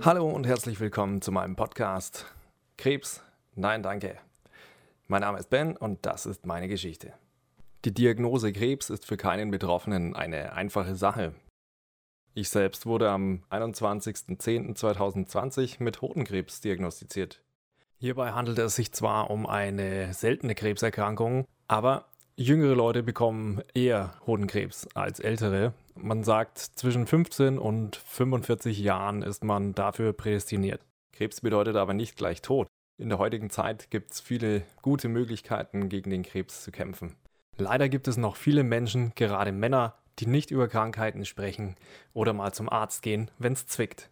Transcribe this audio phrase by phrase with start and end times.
[0.00, 2.24] Hallo und herzlich willkommen zu meinem Podcast
[2.76, 3.20] Krebs,
[3.56, 4.16] nein danke.
[5.08, 7.14] Mein Name ist Ben und das ist meine Geschichte.
[7.84, 11.34] Die Diagnose Krebs ist für keinen Betroffenen eine einfache Sache.
[12.32, 17.42] Ich selbst wurde am 21.10.2020 mit Hodenkrebs diagnostiziert.
[17.98, 22.04] Hierbei handelt es sich zwar um eine seltene Krebserkrankung, aber
[22.38, 25.74] jüngere Leute bekommen eher Hodenkrebs als ältere.
[25.96, 30.80] Man sagt, zwischen 15 und 45 Jahren ist man dafür prädestiniert.
[31.12, 32.68] Krebs bedeutet aber nicht gleich Tod.
[32.96, 37.16] In der heutigen Zeit gibt es viele gute Möglichkeiten, gegen den Krebs zu kämpfen.
[37.56, 41.74] Leider gibt es noch viele Menschen, gerade Männer, die nicht über Krankheiten sprechen
[42.12, 44.10] oder mal zum Arzt gehen, wenn es zwickt.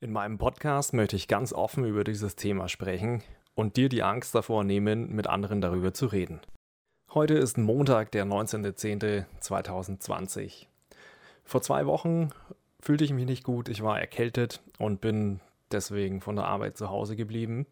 [0.00, 3.22] In meinem Podcast möchte ich ganz offen über dieses Thema sprechen
[3.54, 6.40] und dir die Angst davor nehmen, mit anderen darüber zu reden.
[7.14, 10.64] Heute ist Montag, der 19.10.2020.
[11.44, 12.30] Vor zwei Wochen
[12.80, 15.40] fühlte ich mich nicht gut, ich war erkältet und bin
[15.72, 17.66] deswegen von der Arbeit zu Hause geblieben.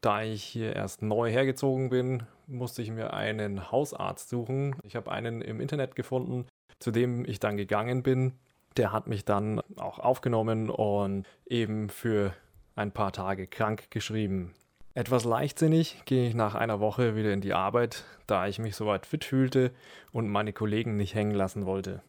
[0.00, 4.76] Da ich hier erst neu hergezogen bin, musste ich mir einen Hausarzt suchen.
[4.84, 6.46] Ich habe einen im Internet gefunden,
[6.78, 8.32] zu dem ich dann gegangen bin.
[8.78, 12.32] Der hat mich dann auch aufgenommen und eben für
[12.74, 14.54] ein paar Tage krank geschrieben.
[14.98, 19.06] Etwas leichtsinnig ging ich nach einer Woche wieder in die Arbeit, da ich mich soweit
[19.06, 19.70] fit fühlte
[20.10, 22.02] und meine Kollegen nicht hängen lassen wollte.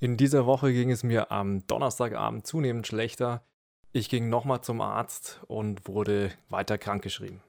[0.00, 3.44] In dieser Woche ging es mir am Donnerstagabend zunehmend schlechter.
[3.92, 7.40] Ich ging nochmal zum Arzt und wurde weiter krankgeschrieben.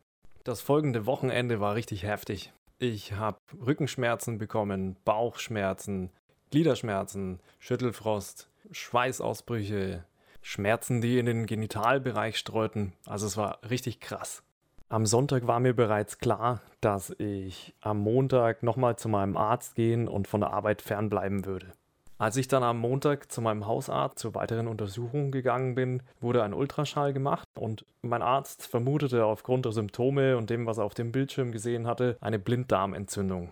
[0.44, 2.54] Das folgende Wochenende war richtig heftig.
[2.78, 6.12] Ich habe Rückenschmerzen bekommen, Bauchschmerzen,
[6.52, 10.06] Gliederschmerzen, Schüttelfrost, Schweißausbrüche,
[10.44, 12.94] Schmerzen, die in den Genitalbereich streuten.
[13.08, 14.44] Also es war richtig krass.
[14.88, 20.08] Am Sonntag war mir bereits klar, dass ich am Montag nochmal zu meinem Arzt gehen
[20.08, 21.74] und von der Arbeit fernbleiben würde.
[22.20, 26.54] Als ich dann am Montag zu meinem Hausarzt zur weiteren Untersuchung gegangen bin, wurde ein
[26.54, 31.12] Ultraschall gemacht und mein Arzt vermutete aufgrund der Symptome und dem, was er auf dem
[31.12, 33.52] Bildschirm gesehen hatte, eine Blinddarmentzündung.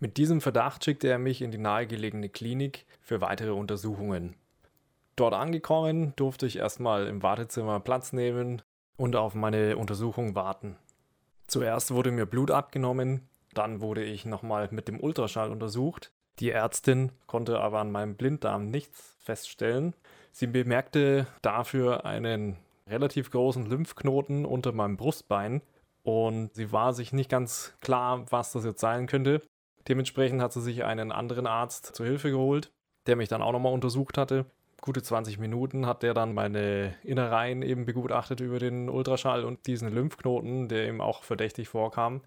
[0.00, 4.36] Mit diesem Verdacht schickte er mich in die nahegelegene Klinik für weitere Untersuchungen.
[5.16, 8.60] Dort angekommen durfte ich erstmal im Wartezimmer Platz nehmen
[8.96, 10.76] und auf meine Untersuchung warten.
[11.46, 16.10] Zuerst wurde mir Blut abgenommen, dann wurde ich nochmal mit dem Ultraschall untersucht
[16.40, 19.94] die Ärztin konnte aber an meinem Blinddarm nichts feststellen.
[20.32, 22.56] Sie bemerkte dafür einen
[22.88, 25.62] relativ großen Lymphknoten unter meinem Brustbein
[26.02, 29.42] und sie war sich nicht ganz klar, was das jetzt sein könnte.
[29.86, 32.72] Dementsprechend hat sie sich einen anderen Arzt zur Hilfe geholt,
[33.06, 34.44] der mich dann auch nochmal untersucht hatte.
[34.84, 39.88] Gute 20 Minuten hat der dann meine Innereien eben begutachtet über den Ultraschall und diesen
[39.88, 42.20] Lymphknoten, der ihm auch verdächtig vorkam.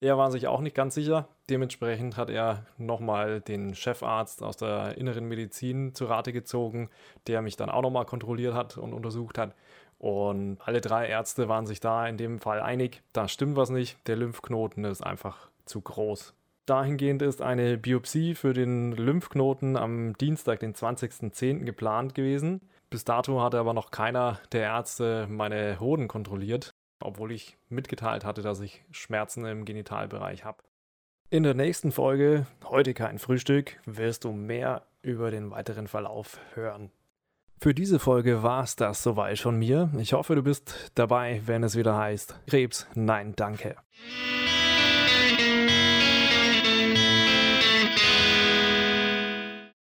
[0.00, 1.28] Er war sich auch nicht ganz sicher.
[1.48, 6.90] Dementsprechend hat er nochmal den Chefarzt aus der inneren Medizin zu Rate gezogen,
[7.28, 9.54] der mich dann auch nochmal kontrolliert hat und untersucht hat.
[9.98, 13.96] Und alle drei Ärzte waren sich da in dem Fall einig, da stimmt was nicht,
[14.08, 16.34] der Lymphknoten ist einfach zu groß.
[16.66, 21.64] Dahingehend ist eine Biopsie für den Lymphknoten am Dienstag, den 20.10.
[21.64, 22.60] geplant gewesen.
[22.88, 26.72] Bis dato hatte aber noch keiner der Ärzte meine Hoden kontrolliert
[27.04, 30.62] obwohl ich mitgeteilt hatte, dass ich Schmerzen im Genitalbereich habe.
[31.30, 36.90] In der nächsten Folge, heute kein Frühstück, wirst du mehr über den weiteren Verlauf hören.
[37.60, 39.90] Für diese Folge war es das soweit von mir.
[39.98, 43.76] Ich hoffe, du bist dabei, wenn es wieder heißt Krebs, nein, danke.